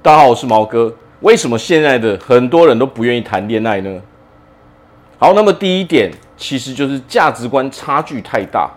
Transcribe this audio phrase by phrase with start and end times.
[0.00, 0.94] 大家好，我是毛哥。
[1.22, 4.00] 为什么现在的很多人都不愿意谈恋爱呢？
[5.18, 8.70] 好，那么第一点其实就是价值观差距太大。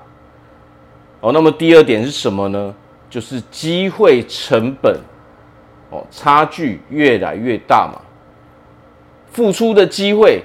[1.20, 2.74] 哦，那么第二点是什么呢？
[3.08, 5.00] 就是机会成本
[5.92, 8.02] 哦，差距越来越大嘛。
[9.32, 10.44] 付出的机会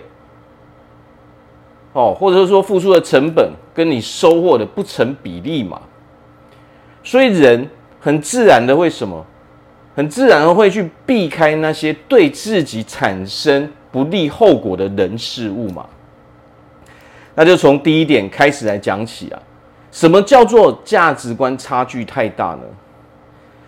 [1.95, 5.80] 哦，或者是说付出的成本跟你收获的不成比例嘛。
[7.02, 7.66] 所以人
[7.98, 9.24] 很自然的会什么？
[9.96, 15.86] 很自然会去避开那些对自己产生不利后果的人事物嘛。
[17.34, 19.43] 那就从第一点开始来讲起啊。
[19.90, 22.62] 什么叫做价值观差距太大呢？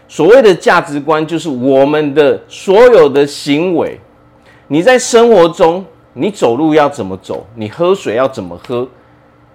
[0.07, 3.99] 所谓的价值观就是我们的所有的行为。
[4.67, 7.47] 你在生活中，你走路要怎么走？
[7.55, 8.87] 你喝水要怎么喝？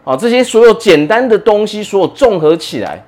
[0.03, 3.05] 啊，这些所有简单的东西，所有综合起来，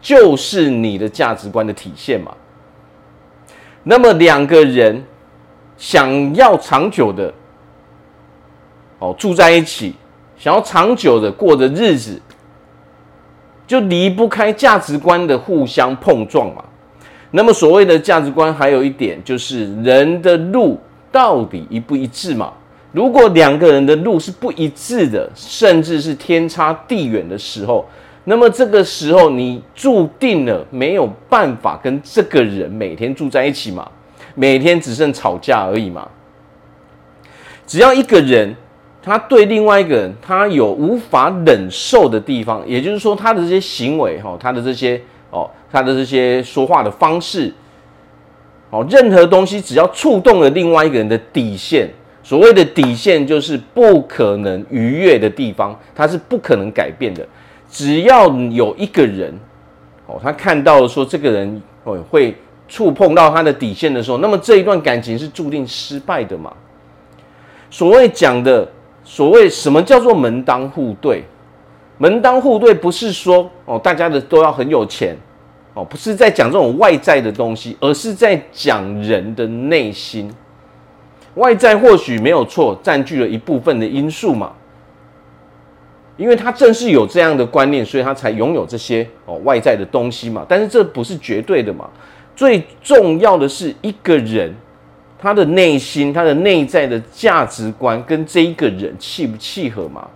[0.00, 2.34] 就是你的价值观的体现嘛。
[3.86, 5.04] 那么两个人
[5.76, 7.32] 想要长久的
[8.98, 9.94] 哦住在一起，
[10.38, 12.20] 想要长久的过着日子，
[13.66, 16.64] 就离不开价值观的互相碰撞嘛。
[17.30, 20.80] 那么所谓的价值观，还有一点就是人的路
[21.12, 22.52] 到底一不一致嘛？
[22.92, 27.84] 如果两个人的路是不一致的，甚至是天差地远的时候。
[28.24, 33.86] 那么这个时候，你注定了没有办法跟这个人每天住在一起嘛，
[34.34, 36.08] 每天只剩吵架而已嘛。
[37.66, 38.54] 只要一个人，
[39.02, 44.98] 他对另外一个人，他有无法忍受的地方，也就是说，他的这些行为，哈，他的这些
[45.30, 47.52] 哦，他的这些说话的方式，
[48.70, 51.88] 哦，任何东西只要触动了另外一个人的底线，
[52.22, 57.26] 所谓的底线就是不可能逾越的地方，它是不可能改变的。
[57.74, 59.34] 只要有一个人，
[60.06, 62.32] 哦，他看到说这个人哦会
[62.68, 66.52] 触碰到他的底线的时候，那么这一段感情是注定失败的嘛？
[67.70, 68.70] 所谓讲的
[69.02, 71.24] 所谓什么叫做门当户对？
[71.98, 75.16] 门当户对不是说哦大家的都要很有钱
[75.74, 80.32] 哦，不是在讲这种外在的东西，而是在讲人的内心。
[81.34, 84.52] 外在或许没有错，占据了一部分的因素嘛。
[86.16, 90.46] 因为他正是有这样的观念，所以他才拥有这些哦外在的东西嘛。
[90.48, 91.88] 但是这不是绝对的嘛。
[92.36, 94.54] 最重要的是一个人
[95.18, 100.08] 他的内心、他的内在的价值观跟这一个人契不契合嘛？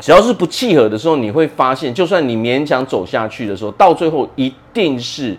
[0.00, 5.36] 只要是不契合的时候，你会发现，就算你勉强走下去的时候，到最后一定是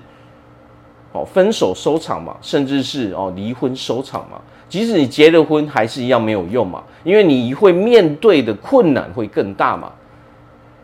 [1.11, 4.41] 哦分手收场嘛，甚至是哦离婚收场嘛。
[4.67, 9.91] 即使你结了婚，还是一样没有用嘛，因为你会面对的困难会更大嘛。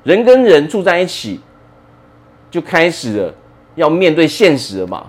[0.04, 1.40] 人跟人住在一起，
[2.50, 3.34] 就开始了
[3.76, 5.06] 要面对现实了嘛。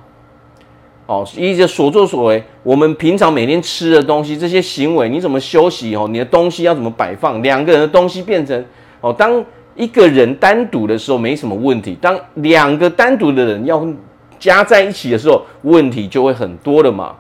[1.06, 6.06] 哦，一些所作所为，我们平常每天吃的东西，这些行为，你怎么休息哦？
[6.08, 7.42] 你的东西要怎么摆放？
[7.42, 8.64] 两个人的东西变成
[9.00, 9.44] 哦，当
[9.74, 13.86] 一个人单独的时候没什么问题，当两个单独的人要
[14.38, 17.14] 加在一起的时候，问题就会很多了嘛。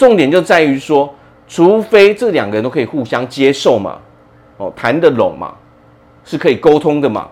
[0.00, 1.14] 重点就在于说，
[1.46, 3.98] 除非这两个人都可以互相接受嘛，
[4.56, 5.52] 哦，谈得拢嘛，
[6.24, 7.28] 是可以沟通的嘛，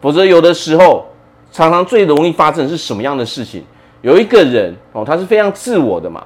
[0.00, 1.06] 否则有的时候
[1.52, 3.62] 常常最容易发生是什么样的事情？
[4.02, 6.24] 有一个人哦，他是非常自我的嘛，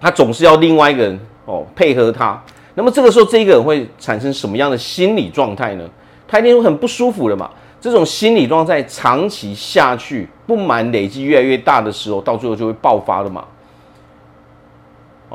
[0.00, 2.40] 他总是要另外一个人哦配合他，
[2.76, 5.84] 那么这个时候这一个人会产生什么样的心理状态呢？
[6.28, 7.50] 他一定会很不舒服的嘛，
[7.80, 13.44] 这种心理状态长期下去，不满累积越来越大的时候，到最后就会爆发了嘛。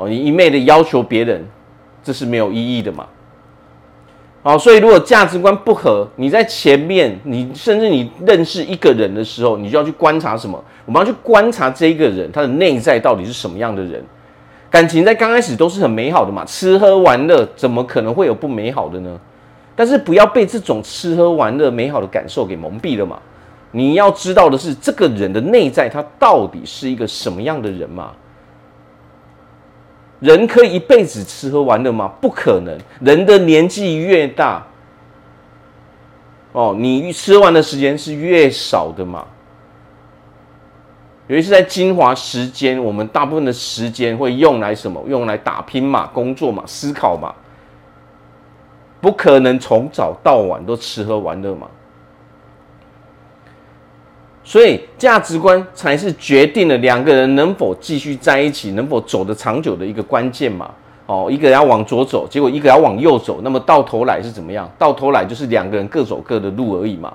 [0.00, 1.44] 哦，你一昧的要求别人，
[2.02, 3.06] 这是没有意义的嘛。
[4.42, 10.64] 好，所以如果价值观不合，你在前面，你甚至你认识一个人的时候，你就要去观察什么？
[10.86, 14.02] 我们要去观察这一个人，他的内在到底是什么样的人。
[14.70, 19.20] 感情在刚开始都是很美好的嘛，吃喝玩乐，怎么可能会有不美好的呢？
[19.76, 23.18] 但是不要被这种吃喝玩乐美好的感受给蒙蔽了嘛。
[23.72, 28.12] 你要知道的是，这个人的内在他到底是一个什么样的人嘛。
[30.20, 32.12] 人可以一辈子吃喝玩乐吗？
[32.20, 32.78] 不可能。
[33.00, 34.64] 人的年纪越大，
[36.52, 39.26] 哦，你吃完的时间是越少的嘛。
[41.26, 45.02] 尤其是在精华时间，我们大部分的时间会用来什么？
[45.06, 47.34] 用来打拼嘛，工作嘛，思考嘛。
[49.00, 51.66] 不可能从早到晚都吃喝玩乐嘛。
[54.50, 60.68] 所以价值观才是决定了两个人能否继续在一起、能否走得长久的一个关键嘛。
[61.06, 64.68] 哦，一个人要往左走，结果一个要往右走，那么到头来是怎么样？
[64.76, 67.12] 到头来就是两个人各走各的路而已嘛。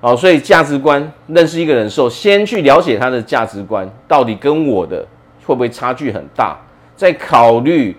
[0.00, 5.04] 哦，所以价值观认识一个人的时候，先去了解他的价值观到底跟我的
[5.44, 6.56] 会不会差距很大，
[6.94, 7.96] 再考虑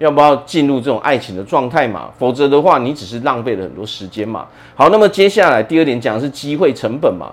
[0.00, 2.10] 要不要进入这种爱情的状态嘛？
[2.18, 4.46] 否则的话，你只是浪费了很多时间嘛。
[4.74, 7.30] 好，那么接下来第二点讲的是机会成本嘛？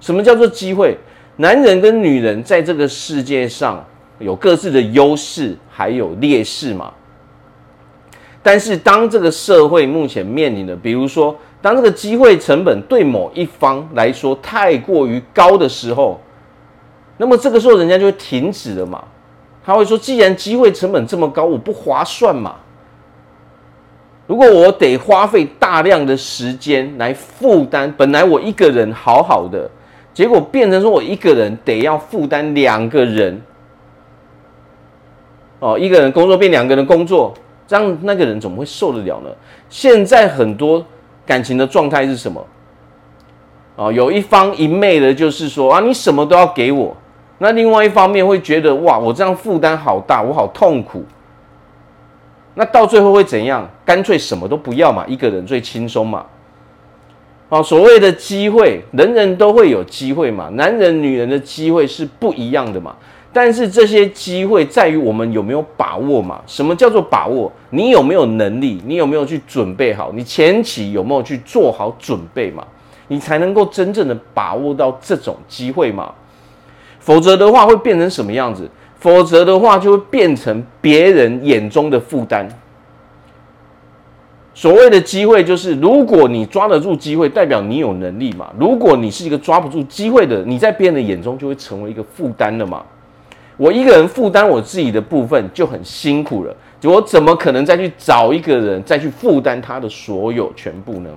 [0.00, 0.96] 什么叫做机会？
[1.36, 3.84] 男人跟女人在这个世界上
[4.18, 6.90] 有各自的优势，还有劣势嘛？
[8.42, 16.18] 但是当这个社会目前面临的，比如说，当这个机会成本对某一方来说太过于高的时候，
[17.18, 19.04] 那么这个时候人家就会停止了嘛。
[19.64, 22.56] 他会说，既然机会成本这么高，我不划算嘛。
[24.26, 29.70] 如果我得花费大量的时间来负担，本来我一个人好好的，
[30.14, 33.42] 结果变成说我一个人得要负担两个人，
[35.58, 37.34] 哦，一个人工作变两个人工作。
[37.64, 39.30] 这样那个人怎么会受得了呢？
[39.70, 40.84] 现在很多
[41.24, 42.46] 感情的状态是什么？
[43.76, 46.94] 哦，有一方一昧的就是说啊，你什么都要给我。
[47.42, 51.04] 那另外一方面会觉得哇，我这样负担好大，我好痛苦。
[52.54, 53.68] 那到最后会怎样？
[53.84, 56.24] 干脆什么都不要嘛，一个人最轻松嘛。
[57.48, 62.94] 啊，所谓的机会，人人都会有机会嘛，男人女人的机会是不一样的嘛。
[63.32, 66.40] 但是这些机会在于我们有没有把握嘛？
[66.46, 67.50] 什么叫做把握？
[67.70, 68.80] 你有没有能力？
[68.86, 70.12] 你有没有去准备好？
[70.14, 72.64] 你前期有没有去做好准备嘛？
[73.08, 76.14] 你才能够真正的把握到这种机会嘛？
[77.02, 78.70] 否则的话会变成什么样子？
[79.00, 82.48] 否则的话就会变成别人眼中的负担。
[84.54, 88.52] 所谓的机会就是，如果你抓得住机会，代表你有能力嘛。
[88.56, 92.84] 如果你是一个抓不住机会的，你在别人的眼中就会成为一个负担了嘛。
[93.56, 101.10] 我一个人负担我自己的部分就很辛苦了，我怎么可能再去找一个人再去负担他的所有全部呢？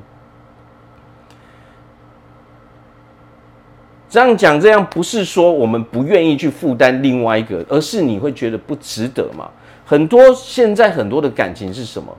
[4.16, 9.50] 这样讲，这样不是说我们不愿意去负担另外一个，而是你会觉得不值得嘛？
[9.86, 12.16] 很多现在很多的感情是什么？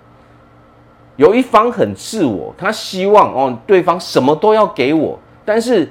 [1.17, 5.91] 有一方很自我，他希望哦对方什么都要给我，但是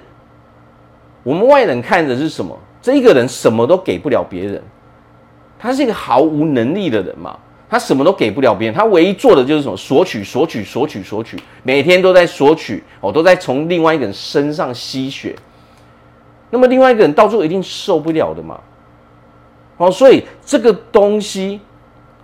[1.23, 2.55] 我们外人看的是什么？
[2.83, 4.61] 这一个人什么都给不了别人，
[5.57, 7.35] 他是一个毫无能力的人嘛？
[7.67, 9.75] 他什么都给不了别人，他唯一做的就是什么？
[9.75, 15.35] 索取、索取、索取、索取，每天都在索取，哦，都在从另外一个人身上吸血。
[16.49, 18.59] 那么另外一个人到最后一定受不了的嘛？
[19.77, 21.59] 哦，所以这个东西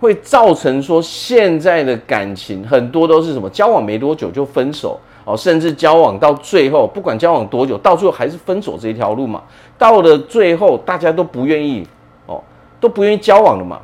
[0.00, 3.48] 会造成说现在的感情很多都是什么？
[3.50, 4.98] 交往没多久就分手。
[5.24, 9.40] 哦，甚至交往到最后，不管交往多久，到最后还是分手这一条路嘛。
[9.78, 11.86] 到了最后，大家都不愿意
[12.26, 12.42] 哦，
[12.80, 13.80] 都不愿意交往了嘛。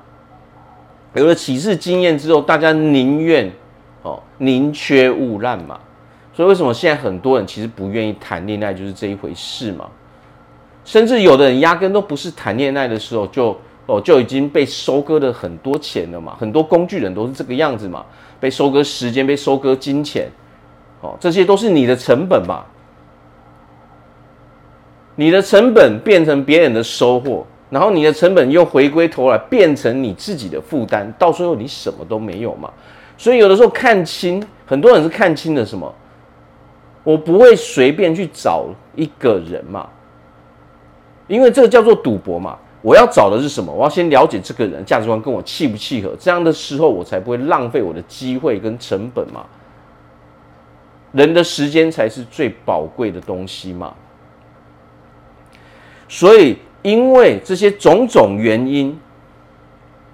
[1.15, 3.49] 有了几次经验之后，大家宁愿
[4.03, 5.79] 哦宁缺毋滥嘛。
[6.35, 9.89] 所以为什么现在很多人其实不愿意谈恋爱，就是这一回事嘛。
[10.89, 13.55] 甚至有的人压根都不是谈恋爱的时候就
[13.85, 16.35] 哦就已经被收割了很多钱了嘛。
[16.41, 18.03] 很多工具人都是这个样子嘛，
[18.41, 20.31] 被收割时间，被收割金钱。
[21.03, 22.65] 哦，这些都是你的成本吧？
[25.15, 32.73] 你的成本变成别人的收获，然后你的成本又回归头来变成你自己的负担，到最后你什么都没有嘛。
[33.19, 35.95] 所以有的时候看清，很多人是看清了什么？
[37.05, 38.65] 我不会随便去找
[38.97, 39.87] 一个人嘛，
[41.29, 42.59] 因为这个叫做赌博嘛。
[42.81, 43.73] 我要找的是什么？
[43.73, 49.45] 我要先了解这个人价值观跟我契不契合，这样的时候我才不会浪费我的机会跟成本嘛。
[51.11, 53.95] 人的时间才是最宝贵的东西嘛，
[56.07, 58.97] 所以因为这些种种原因，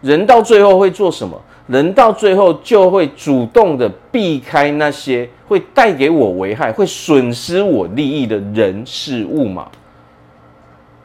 [0.01, 1.39] 人到最后会做什么？
[1.67, 9.69] 人到最后就会主动的避开那些会带给我危害、会损失我利益的人事物嘛。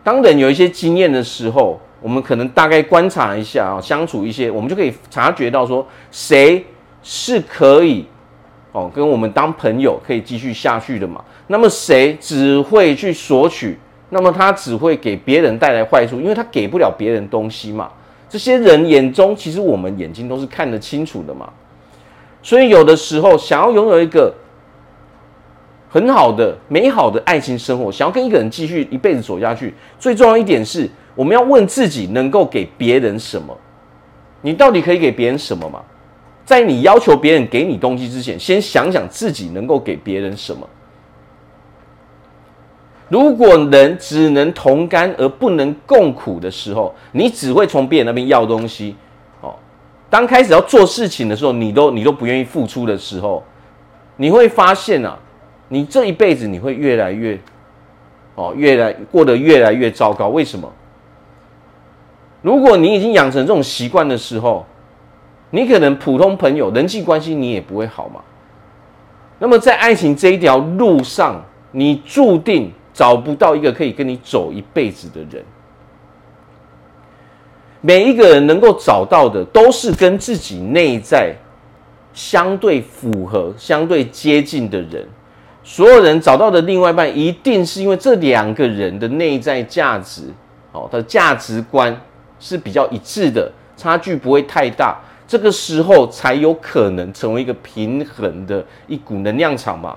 [0.09, 6.65] 当人有一些经验的时候，我们可能大概观察一下啊，相处一些，我们就可以察觉到说，谁
[7.03, 8.03] 是可以。
[8.71, 11.23] 哦，跟我们当朋友可以继续下去的嘛？
[11.45, 13.77] 那么谁只会去索取？
[14.09, 17.91] 那么他只会给别人带来坏处，因为他给不了别人东西嘛。
[18.27, 21.47] 这些人眼中，其实我们眼睛都是看得清楚的嘛。
[22.41, 24.33] 所以有的时候，想要拥有一个
[25.89, 33.58] 很好的、美好的爱情生活，想要跟一个人继续一辈子走下去，最重要一点是，我们要问自己：能够给别人什么？
[34.41, 35.81] 你到底可以给别人什么吗？
[36.46, 40.67] 在你要求别人给你东西之前，先想想自己能够给别人什么。
[43.08, 48.96] 如果人只能同甘而不能共苦的时候，你只会从别人那边要东西。
[49.41, 49.55] 哦，
[50.10, 53.43] 当开始要做事情的时候，你都你都不愿意付出的时候，
[54.17, 55.17] 你会发现啊，
[55.69, 57.39] 你这一辈子你会越来越，
[58.35, 60.27] 哦，越来过得越来越糟糕。
[60.27, 60.69] 为什么？
[62.41, 64.65] 如果你已经养成这种习惯的时候，
[65.51, 68.21] 你可能普通朋友人际关系你也不会好嘛。
[69.39, 75.43] 那么在爱情这一条路上，你注定找不到一个可以跟你走一辈子的人。
[77.81, 81.33] 每一个人能够找到的，都是跟自己内在
[82.13, 85.07] 相对符合、相对接近的人。
[85.71, 90.23] 所有人找到的另外一半，一定是因为这两个人的内在价值，
[90.71, 91.95] 哦，他的价值观
[92.39, 94.99] 是比较一致的，差距不会太大。
[95.27, 99.95] 这个时候才有可能成为一个平衡的一股能量场嘛。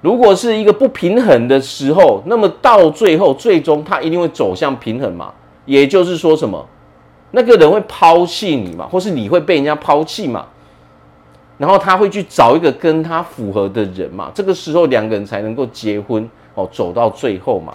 [0.00, 5.34] 如果是一个不平衡的时候，那么到最后，最终他一定会走向平衡嘛。
[5.64, 6.64] 也就是说，什么？
[7.32, 10.46] 那个人会抛弃你嘛，或是你会被人家抛弃嘛？
[11.58, 14.30] 然后他会去找一个跟他符合的人嘛？
[14.34, 17.74] 这个时候两个人才能够结婚哦，走到最后嘛。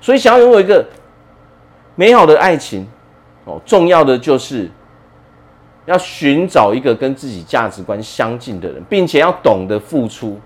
[0.00, 0.86] 所以，想要拥有一个
[1.96, 2.86] 美好的爱情
[3.44, 4.70] 哦，重要的就是
[5.86, 10.38] 要寻找一个跟自己价值观相近的人，并且要懂得付出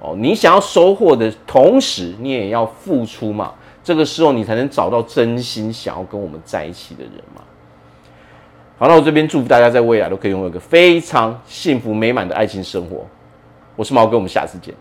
[0.00, 0.14] 哦。
[0.18, 3.54] 你想要收获的同时，你也要付出嘛。
[3.84, 7.42] 这个时候，你才能找到真心想要跟我们在一起的人嘛。
[8.78, 13.06] 好，那我这边祝福大家在未来都可以拥有一个非常幸福美满的爱情生活。
[13.76, 14.74] 我是毛哥，我们下次见。